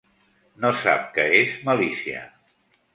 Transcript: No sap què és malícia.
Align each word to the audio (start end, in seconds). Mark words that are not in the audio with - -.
No 0.63 0.71
sap 0.85 1.05
què 1.19 1.27
és 1.43 1.55
malícia. 1.71 2.27